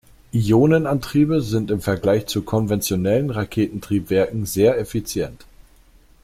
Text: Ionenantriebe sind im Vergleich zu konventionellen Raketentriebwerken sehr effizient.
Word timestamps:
Ionenantriebe 0.33 1.43
sind 1.43 1.69
im 1.69 1.79
Vergleich 1.79 2.25
zu 2.25 2.41
konventionellen 2.41 3.29
Raketentriebwerken 3.29 4.47
sehr 4.47 4.79
effizient. 4.79 5.45